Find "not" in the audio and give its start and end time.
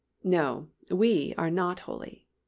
1.51-1.81